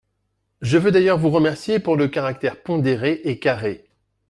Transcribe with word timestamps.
Je 0.61 0.79
veux 0.79 0.89
d’ailleurs 0.89 1.19
vous 1.19 1.29
remercier 1.29 1.77
pour 1.77 1.95
le 1.95 2.07
caractère 2.07 2.63
pondéré 2.63 3.21
Et 3.23 3.37
carré 3.37 3.85